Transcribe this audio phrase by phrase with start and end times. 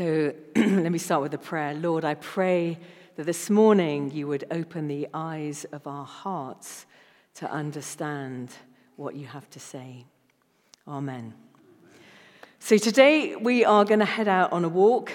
[0.00, 1.74] So let me start with a prayer.
[1.74, 2.78] Lord, I pray
[3.16, 6.86] that this morning you would open the eyes of our hearts
[7.34, 8.48] to understand
[8.96, 10.06] what you have to say.
[10.88, 11.34] Amen.
[12.60, 15.12] So today we are going to head out on a walk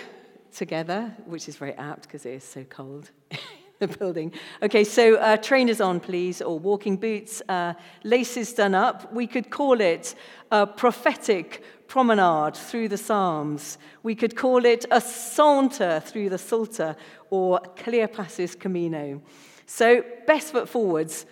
[0.55, 3.09] together, which is very apt because it is so cold.
[3.79, 4.31] the building.
[4.61, 7.73] Okay, so uh, trainers on, please, or walking boots, uh,
[8.04, 9.11] laces done up.
[9.13, 10.15] We could call it
[10.52, 13.77] a prophetic promenade through the Psalms.
[14.04, 16.95] We could call it a saunter through the Psalter
[17.30, 19.21] or Cleopas' Camino.
[19.66, 21.26] So, best foot forwards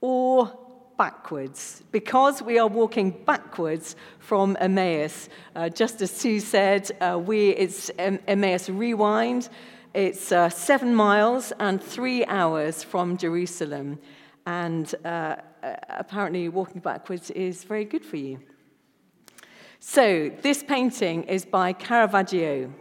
[0.00, 0.52] or
[0.96, 5.28] backwards because we are walking backwards from Emmaus.
[5.56, 9.48] Uh, just as Sue said, uh, we, it's Emmaus Rewind.
[9.92, 13.98] It's uh, seven miles and three hours from Jerusalem.
[14.46, 18.40] And uh, uh, apparently, walking backwards is very good for you.
[19.80, 22.72] So, this painting is by Caravaggio,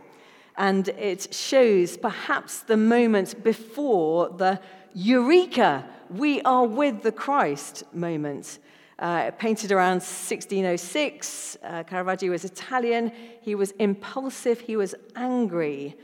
[0.58, 4.60] and it shows perhaps the moment before the
[4.94, 8.60] Eureka, we are with the Christ moment.
[9.00, 11.58] Uh, painted around 1606.
[11.63, 13.12] Uh, Caravaggio was Italian.
[13.41, 15.98] He was impulsive, he was angry.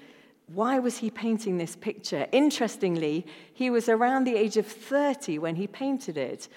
[0.48, 2.28] Why was he painting this picture?
[2.32, 6.48] Interestingly, he was around the age of 30 when he painted it,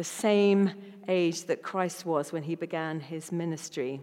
[0.00, 0.72] the same
[1.08, 4.00] age that Christ was when he began his ministry.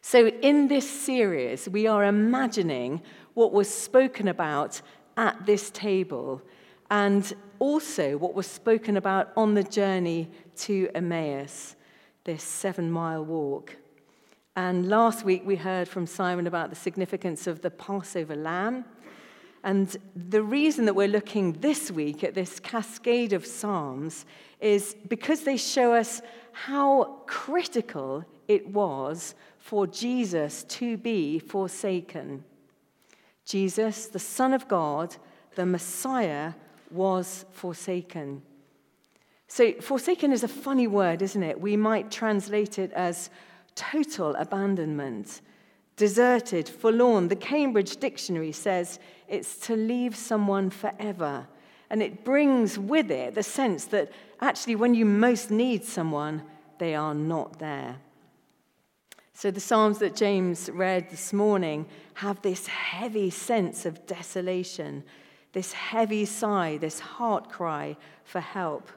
[0.00, 3.02] So, in this series, we are imagining
[3.34, 4.80] what was spoken about
[5.18, 6.40] at this table
[6.90, 10.30] and also what was spoken about on the journey
[10.64, 11.76] to Emmaus,
[12.24, 13.76] this seven mile walk.
[14.56, 18.86] And last week we heard from Simon about the significance of the Passover lamb.
[19.64, 24.24] And the reason that we're looking this week at this cascade of Psalms
[24.60, 32.44] is because they show us how critical it was for Jesus to be forsaken.
[33.44, 35.16] Jesus, the Son of God,
[35.54, 36.54] the Messiah,
[36.90, 38.42] was forsaken.
[39.46, 41.60] So, forsaken is a funny word, isn't it?
[41.60, 43.30] We might translate it as
[43.74, 45.40] total abandonment,
[45.98, 47.28] deserted, forlorn.
[47.28, 48.98] The Cambridge Dictionary says
[49.28, 51.46] it's to leave someone forever.
[51.90, 54.10] And it brings with it the sense that
[54.40, 56.42] actually, when you most need someone,
[56.78, 57.96] they are not there.
[59.34, 65.04] So, the Psalms that James read this morning have this heavy sense of desolation,
[65.52, 68.90] this heavy sigh, this heart cry for help.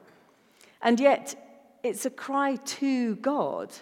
[0.82, 3.72] And yet, it's a cry to God.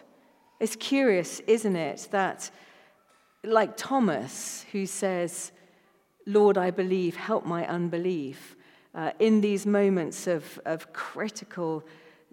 [0.59, 2.51] It's curious, isn't it, that
[3.45, 5.53] like Thomas, who says,
[6.27, 8.57] Lord, I believe, help my unbelief,
[8.95, 11.85] uh, in these moments of, of critical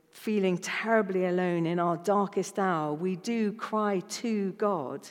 [0.09, 5.07] feeling terribly alone in our darkest hour, we do cry to God.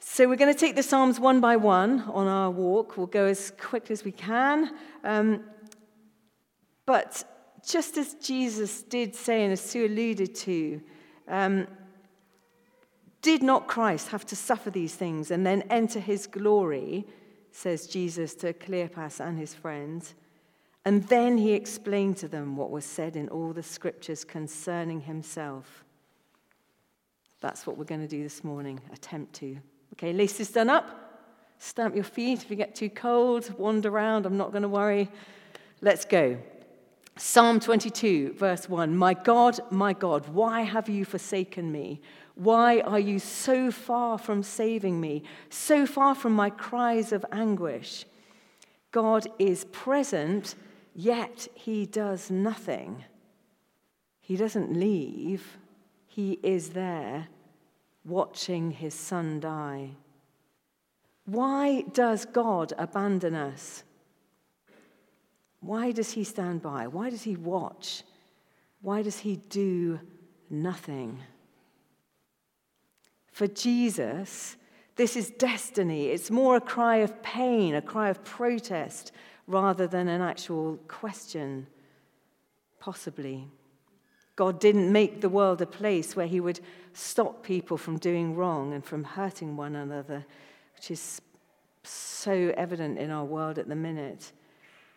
[0.00, 2.96] So, we're going to take the Psalms one by one on our walk.
[2.96, 4.74] We'll go as quick as we can.
[5.04, 5.44] Um,
[6.86, 7.24] but
[7.68, 10.80] just as Jesus did say, and as Sue alluded to,
[11.28, 11.66] um,
[13.28, 17.06] did not Christ have to suffer these things and then enter his glory,
[17.52, 20.14] says Jesus to Cleopas and his friends?
[20.86, 25.84] And then he explained to them what was said in all the scriptures concerning himself.
[27.42, 29.58] That's what we're going to do this morning, attempt to.
[29.92, 30.86] Okay, laces done up.
[31.58, 32.42] Stamp your feet.
[32.42, 34.24] If you get too cold, wander around.
[34.24, 35.10] I'm not going to worry.
[35.82, 36.38] Let's go.
[37.18, 42.00] Psalm 22, verse 1 My God, my God, why have you forsaken me?
[42.38, 48.04] Why are you so far from saving me, so far from my cries of anguish?
[48.92, 50.54] God is present,
[50.94, 53.04] yet he does nothing.
[54.20, 55.58] He doesn't leave,
[56.06, 57.26] he is there
[58.04, 59.90] watching his son die.
[61.24, 63.82] Why does God abandon us?
[65.58, 66.86] Why does he stand by?
[66.86, 68.04] Why does he watch?
[68.80, 69.98] Why does he do
[70.48, 71.18] nothing?
[73.38, 74.56] For Jesus,
[74.96, 76.08] this is destiny.
[76.08, 79.12] It's more a cry of pain, a cry of protest,
[79.46, 81.68] rather than an actual question,
[82.80, 83.46] possibly.
[84.34, 86.58] God didn't make the world a place where he would
[86.94, 90.26] stop people from doing wrong and from hurting one another,
[90.74, 91.20] which is
[91.84, 94.32] so evident in our world at the minute.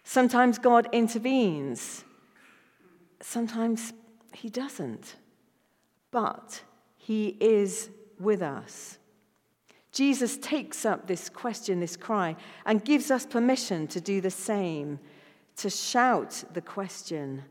[0.03, 2.05] Sometimes God intervenes,
[3.19, 3.93] sometimes
[4.33, 5.15] He doesn't.
[6.09, 6.63] But
[6.97, 7.91] He is
[8.21, 8.97] with us.
[9.91, 12.35] Jesus takes up this question, this cry,
[12.65, 14.99] and gives us permission to do the same,
[15.57, 17.43] to shout the question,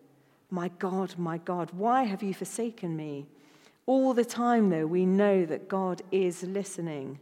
[0.51, 3.27] My God, my God, why have you forsaken me?
[3.87, 7.19] All the time, though, we know that God is listening.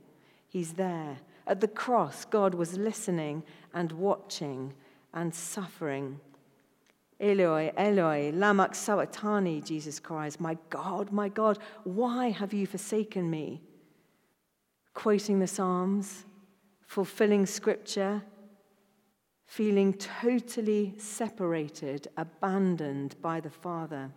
[0.49, 1.19] He's there.
[1.47, 3.43] At the cross, God was listening
[3.73, 4.75] and watching
[5.15, 6.21] and suffering.
[7.21, 13.61] Eloi, Eloi, lama sabachthani, Jesus cries, My God, my God, why have you forsaken me?
[14.95, 16.25] Quoting the Psalms,
[16.87, 18.23] fulfilling scripture,
[19.47, 24.11] feeling totally separated, abandoned by the Father.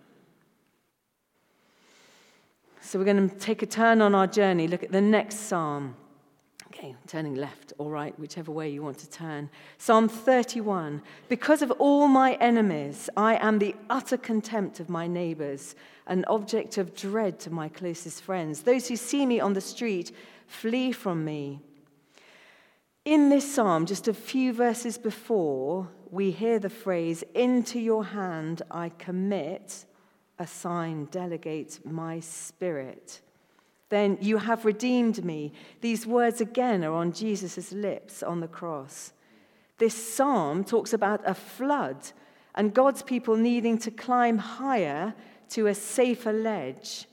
[2.82, 5.96] So we're going to take a turn on our journey, look at the next psalm.
[6.82, 9.52] Okay, turning left, or right, whichever way you want to turn.
[9.78, 15.76] Psalm 31 Because of all my enemies, I am the utter contempt of my neighbors,
[16.08, 18.64] an object of dread to my closest friends.
[18.64, 20.12] Those who see me on the street
[20.48, 21.60] flee from me.
[23.06, 28.64] In this psalm, just a few verses before, we hear the phrase, Into your hand
[28.72, 29.86] I commit
[30.40, 33.22] assign, delegate my spirit.
[33.92, 35.52] Then you have redeemed me.
[35.82, 39.12] These words again are on Jesus' lips on the cross.
[39.80, 41.98] This psalm talks about a flood
[42.56, 45.14] and God's people needing to climb higher
[45.50, 47.06] to a safer ledge.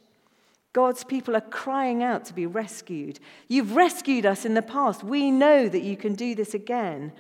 [0.72, 3.18] God's people are crying out to be rescued.
[3.48, 5.02] You've rescued us in the past.
[5.02, 7.12] We know that you can do this again.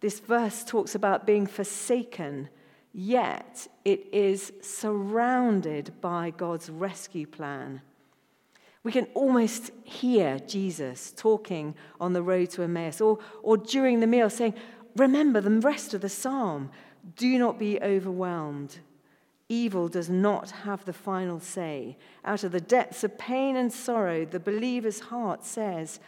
[0.00, 2.48] This verse talks about being forsaken
[2.94, 7.82] yet it is surrounded by God's rescue plan.
[8.84, 14.06] We can almost hear Jesus talking on the road to Emmaus or, or during the
[14.06, 14.54] meal saying,
[14.94, 16.70] Remember the rest of the psalm.
[17.16, 18.78] Do not be overwhelmed.
[19.48, 21.96] Evil does not have the final say.
[22.24, 25.98] Out of the depths of pain and sorrow, the believer's heart says,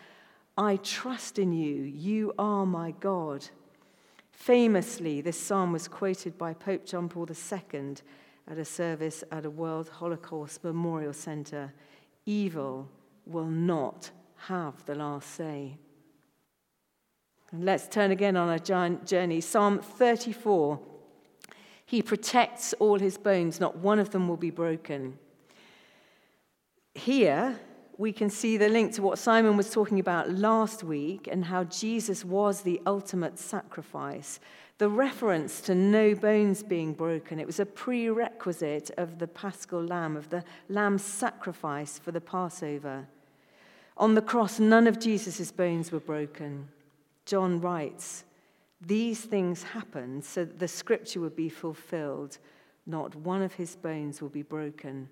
[0.57, 1.83] I trust in you.
[1.83, 3.47] You are my God.
[4.31, 7.97] Famously, this psalm was quoted by Pope John Paul II
[8.49, 11.73] at a service at a World Holocaust Memorial Center.
[12.27, 12.89] Evil
[13.25, 15.79] will not have the last say.
[17.53, 19.41] And let's turn again on our giant journey.
[19.41, 20.81] Psalm 34.
[21.87, 25.19] He protects all his bones, not one of them will be broken.
[26.95, 27.61] Here,
[27.97, 31.65] we can see the link to what Simon was talking about last week and how
[31.65, 34.41] Jesus was the ultimate sacrifice.
[34.79, 40.17] The reference to no bones being broken, it was a prerequisite of the paschal lamb,
[40.17, 43.09] of the lamb's sacrifice for the Passover.
[43.97, 46.69] On the cross, none of Jesus' bones were broken.
[47.25, 48.25] John writes,
[48.81, 52.37] These things happened so that the scripture would be fulfilled.
[52.85, 55.09] Not one of his bones will be broken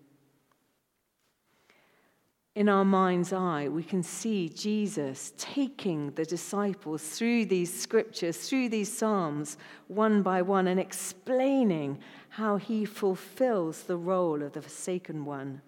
[2.55, 8.69] in our mind's eye, we can see Jesus taking the disciples through these scriptures, through
[8.69, 9.57] these Psalms,
[9.89, 11.99] one by one, and explaining
[12.29, 15.63] how he fulfills the role of the forsaken one.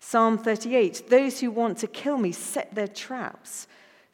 [0.00, 3.66] Psalm 38 Those who want to kill me set their traps.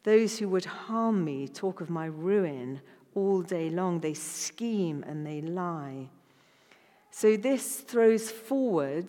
[0.03, 2.81] Those who would harm me talk of my ruin
[3.15, 4.00] all day long.
[4.00, 6.09] They scheme and they lie.
[7.12, 9.07] So this throws forward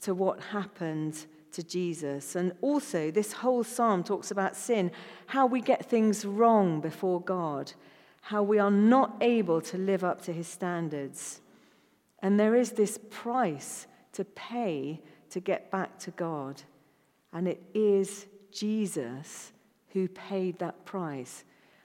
[0.00, 2.36] to what happened to Jesus.
[2.36, 4.90] And also, this whole psalm talks about sin,
[5.26, 7.72] how we get things wrong before God,
[8.20, 11.40] how we are not able to live up to his standards.
[12.20, 16.62] And there is this price to pay to get back to God.
[17.32, 19.52] And it is Jesus
[19.88, 21.44] who paid that price.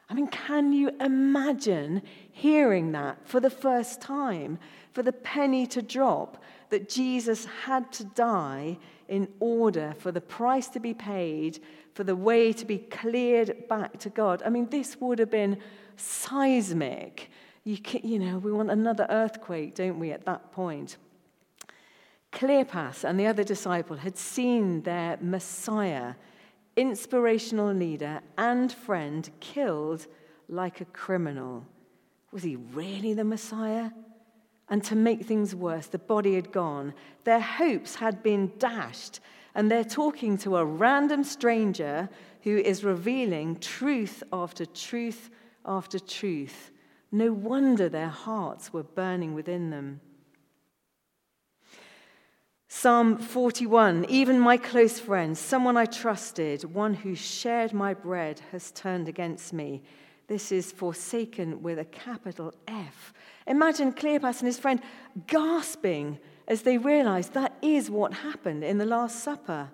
[0.09, 4.57] I mean, can you imagine hearing that for the first time,
[4.91, 10.67] for the penny to drop that Jesus had to die in order for the price
[10.69, 11.59] to be paid,
[11.93, 14.41] for the way to be cleared back to God.
[14.45, 15.57] I mean, this would have been
[15.97, 17.29] seismic.
[17.63, 20.97] You, can, you know, we want another earthquake, don't we, at that point?
[22.31, 26.13] Cleopas and the other disciple had seen their Messiah,
[26.75, 30.05] inspirational leader and friend, killed
[30.47, 31.65] like a criminal.
[32.31, 33.89] Was he really the Messiah?
[34.69, 36.93] And to make things worse, the body had gone.
[37.23, 39.19] Their hopes had been dashed.
[39.55, 42.09] And they're talking to a random stranger
[42.43, 45.29] who is revealing truth after truth
[45.65, 46.71] after truth.
[47.11, 50.01] No wonder their hearts were burning within them.
[52.67, 58.71] Psalm 41 Even my close friend, someone I trusted, one who shared my bread, has
[58.71, 59.81] turned against me.
[60.27, 63.11] This is forsaken with a capital F.
[63.49, 64.79] Imagine Cleopas and his friend
[65.27, 69.69] gasping as they realized that is what happened in the Last Supper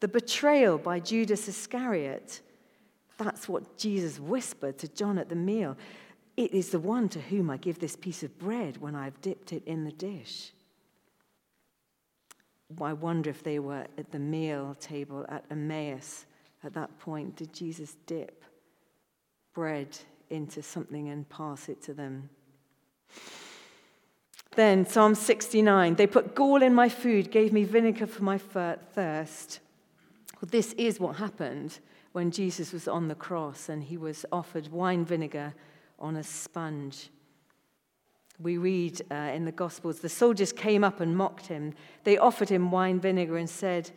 [0.00, 2.42] the betrayal by Judas Iscariot.
[3.16, 5.78] That's what Jesus whispered to John at the meal.
[6.36, 9.54] It is the one to whom I give this piece of bread when I've dipped
[9.54, 10.52] it in the dish.
[12.82, 16.26] I wonder if they were at the meal table at Emmaus
[16.62, 17.36] at that point.
[17.36, 18.44] Did Jesus dip
[19.54, 19.96] bread
[20.28, 22.28] into something and pass it to them?
[24.56, 29.60] Then, Psalm 69 they put gall in my food, gave me vinegar for my thirst.
[30.40, 31.78] Well, this is what happened
[32.12, 35.54] when Jesus was on the cross and he was offered wine vinegar
[35.98, 37.10] on a sponge.
[38.40, 41.74] We read uh, in the Gospels the soldiers came up and mocked him.
[42.04, 43.90] They offered him wine vinegar and said,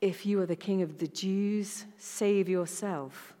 [0.00, 3.35] If you are the king of the Jews, save yourself.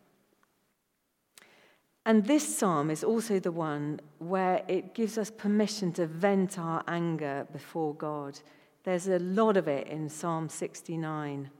[2.06, 6.84] And this psalm is also the one where it gives us permission to vent our
[6.86, 8.38] anger before God.
[8.84, 11.50] There's a lot of it in Psalm 69.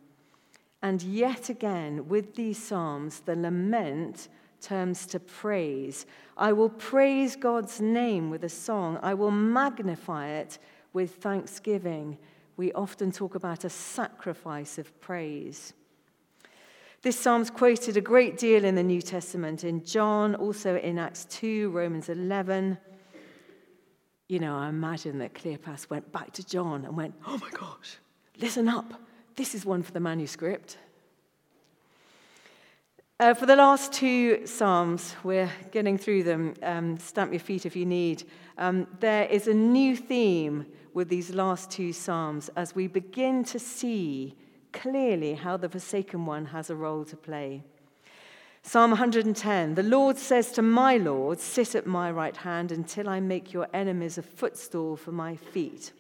[0.83, 4.29] And yet again, with these psalms, the lament
[4.61, 6.07] turns to praise.
[6.37, 10.61] I will praise God's name with a song, I will magnify it
[10.93, 12.19] with thanksgiving.
[12.57, 15.75] We often talk about a sacrifice of praise.
[17.06, 21.25] This psalm's quoted a great deal in the New Testament, in John, also in Acts
[21.26, 22.76] 2, Romans 11.
[24.26, 27.98] You know, I imagine that Cleopas went back to John and went, Oh my gosh,
[28.40, 29.00] listen up.
[29.36, 30.78] This is one for the manuscript.
[33.20, 36.54] Uh, for the last two Psalms, we're getting through them.
[36.60, 38.25] Um, stamp your feet if you need.
[38.58, 43.60] Um, there is a new theme with these last two Psalms as we begin to
[43.60, 44.34] see
[44.80, 47.62] clearly how the forsaken one has a role to play.
[48.62, 53.21] Psalm 110 The Lord says to my Lord, Sit at my right hand until I
[53.21, 55.92] make your enemies a footstool for my feet.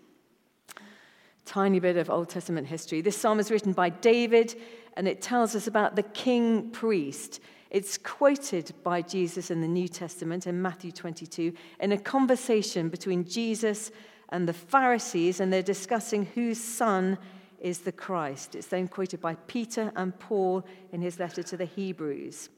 [1.44, 3.00] Tiny bit of Old Testament history.
[3.00, 4.56] This psalm is written by David
[4.96, 7.40] and it tells us about the king priest.
[7.70, 13.24] It's quoted by Jesus in the New Testament in Matthew 22 in a conversation between
[13.24, 13.90] Jesus
[14.30, 17.16] and the Pharisees, and they're discussing whose son
[17.60, 18.54] is the Christ.
[18.54, 22.50] It's then quoted by Peter and Paul in his letter to the Hebrews.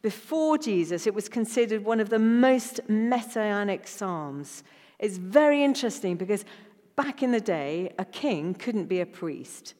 [0.00, 4.62] Before Jesus, it was considered one of the most messianic psalms.
[4.98, 6.44] It's very interesting because
[6.96, 9.74] back in the day, a king couldn't be a priest.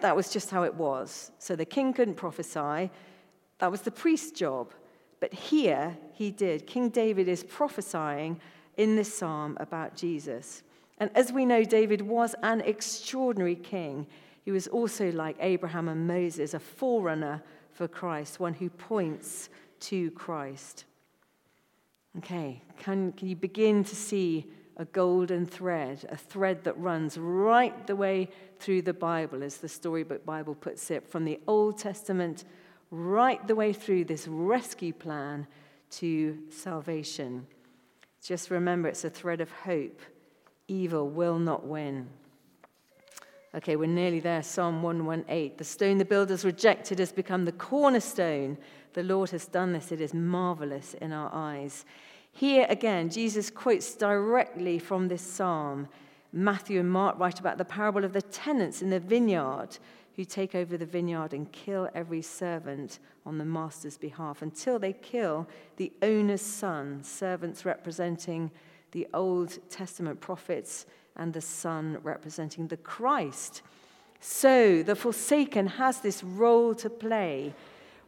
[0.00, 1.30] That was just how it was.
[1.38, 2.90] So the king couldn't prophesy.
[3.58, 4.72] That was the priest's job.
[5.20, 6.66] But here he did.
[6.66, 8.40] King David is prophesying
[8.76, 10.64] in this psalm about Jesus.
[11.02, 14.06] And as we know, David was an extraordinary king.
[14.44, 17.42] He was also like Abraham and Moses, a forerunner
[17.72, 19.48] for Christ, one who points
[19.80, 20.84] to Christ.
[22.18, 27.84] Okay, can, can you begin to see a golden thread, a thread that runs right
[27.88, 28.28] the way
[28.60, 32.44] through the Bible, as the Storybook Bible puts it, from the Old Testament
[32.92, 35.48] right the way through this rescue plan
[35.90, 37.48] to salvation.
[38.22, 40.00] Just remember it's a thread of hope.
[40.72, 42.08] Evil will not win.
[43.54, 44.42] Okay, we're nearly there.
[44.42, 45.58] Psalm 118.
[45.58, 48.56] The stone the builders rejected has become the cornerstone.
[48.94, 49.92] The Lord has done this.
[49.92, 51.84] It is marvelous in our eyes.
[52.32, 55.88] Here again, Jesus quotes directly from this psalm.
[56.32, 59.76] Matthew and Mark write about the parable of the tenants in the vineyard
[60.16, 64.94] who take over the vineyard and kill every servant on the master's behalf until they
[64.94, 68.50] kill the owner's son, servants representing
[68.92, 73.62] the Old Testament prophets and the son representing the Christ.
[74.20, 77.54] So the forsaken has this role to play.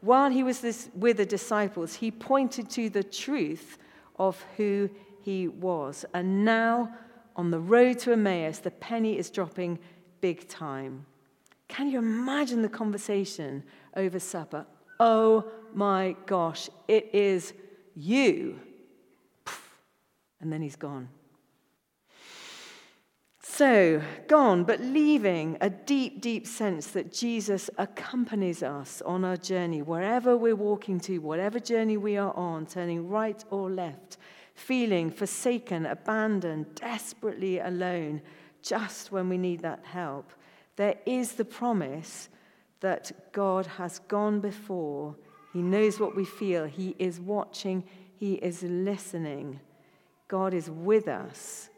[0.00, 3.78] While he was this, with the disciples, he pointed to the truth
[4.18, 4.90] of who
[5.22, 6.04] he was.
[6.14, 6.94] And now,
[7.36, 9.78] on the road to Emmaus, the penny is dropping
[10.20, 11.06] big time.
[11.68, 13.64] Can you imagine the conversation
[13.96, 14.66] over supper?
[15.00, 17.52] Oh my gosh, it is
[17.96, 18.60] you.
[20.44, 21.08] And then he's gone.
[23.42, 29.80] So, gone, but leaving a deep, deep sense that Jesus accompanies us on our journey,
[29.80, 34.18] wherever we're walking to, whatever journey we are on, turning right or left,
[34.54, 38.20] feeling forsaken, abandoned, desperately alone,
[38.60, 40.30] just when we need that help.
[40.76, 42.28] There is the promise
[42.80, 45.16] that God has gone before.
[45.54, 47.82] He knows what we feel, He is watching,
[48.18, 49.60] He is listening.
[50.28, 51.68] God is with us.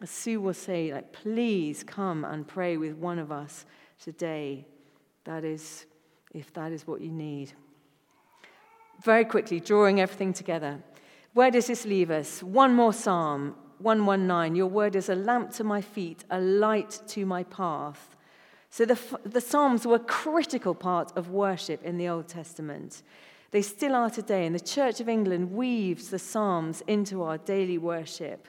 [0.00, 3.66] As Sue will say, like, please come and pray with one of us
[4.02, 4.66] today.
[5.24, 5.86] That is,
[6.32, 7.52] if that is what you need.
[9.02, 10.82] Very quickly, drawing everything together.
[11.34, 12.42] Where does this leave us?
[12.42, 14.56] One more psalm, 119.
[14.56, 18.16] Your word is a lamp to my feet, a light to my path.
[18.72, 23.02] So the, the Psalms were a critical part of worship in the Old Testament.
[23.52, 27.76] They still are today, and the Church of England weaves the Psalms into our daily
[27.76, 28.48] worship.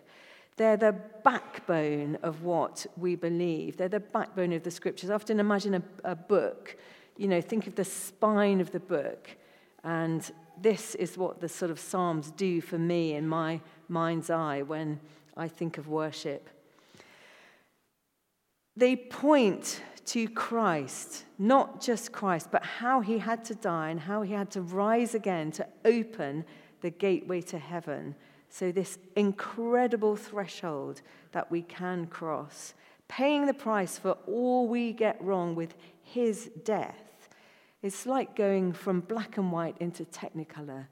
[0.56, 3.76] They're the backbone of what we believe.
[3.76, 5.10] They're the backbone of the scriptures.
[5.10, 6.78] I often imagine a, a book,
[7.18, 9.30] you know, think of the spine of the book.
[9.84, 10.30] And
[10.62, 15.02] this is what the sort of Psalms do for me in my mind's eye when
[15.36, 16.50] I think of worship.
[18.78, 24.22] They point to Christ, not just Christ, but how he had to die and how
[24.22, 26.46] he had to rise again to open
[26.82, 28.16] the gateway to heaven.
[28.50, 32.74] So, this incredible threshold that we can cross,
[33.08, 37.30] paying the price for all we get wrong with his death.
[37.82, 40.86] It's like going from black and white into technicolor.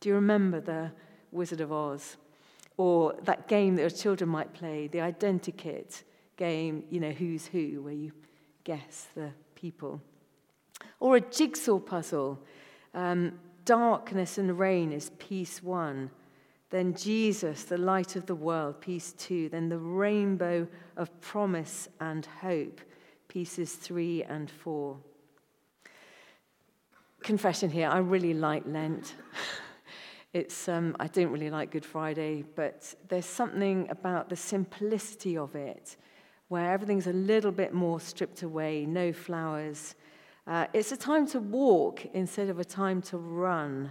[0.00, 0.92] Do you remember the
[1.32, 2.16] Wizard of Oz?
[2.76, 6.02] Or that game that your children might play, the Identikit
[6.36, 8.12] game, you know, Who's Who, where you
[8.66, 10.02] guess the people.
[10.98, 12.42] Or a jigsaw puzzle.
[12.94, 16.10] Um, darkness and rain is piece one.
[16.70, 19.48] Then Jesus, the light of the world, piece two.
[19.48, 22.80] Then the rainbow of promise and hope,
[23.28, 24.96] pieces three and four.
[27.22, 29.14] Confession here, I really like Lent.
[30.32, 35.54] It's, um, I don't really like Good Friday, but there's something about the simplicity of
[35.54, 35.96] it
[36.48, 39.94] where everything's a little bit more stripped away, no flowers.
[40.46, 43.90] Uh, it's a time to walk instead of a time to run.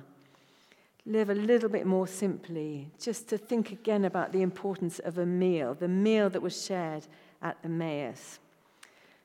[1.05, 5.25] Live a little bit more simply, just to think again about the importance of a
[5.25, 7.05] meal, the meal that was shared
[7.41, 8.39] at Emmaus.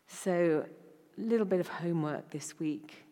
[0.06, 0.66] So,
[1.16, 3.04] a little bit of homework this week.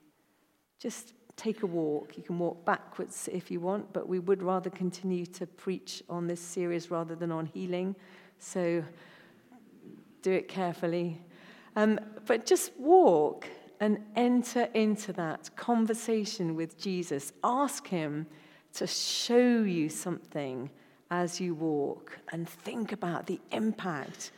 [0.79, 2.19] Just take a walk.
[2.19, 6.27] You can walk backwards if you want, but we would rather continue to preach on
[6.27, 7.95] this series rather than on healing.
[8.39, 8.85] So
[10.23, 11.21] do it carefully.
[11.77, 13.47] Um, but just walk
[13.81, 17.33] and enter into that conversation with Jesus.
[17.45, 18.27] Ask Him
[18.75, 20.71] to show you something
[21.11, 24.33] as you walk and think about the impact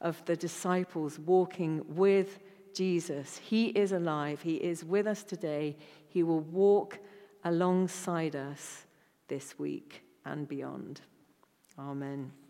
[0.00, 2.38] of the disciples walking with
[2.74, 3.38] Jesus.
[3.38, 5.76] He is alive, He is with us today.
[6.08, 6.98] He will walk
[7.44, 8.86] alongside us
[9.28, 11.00] this week and beyond.
[11.78, 12.43] Amen.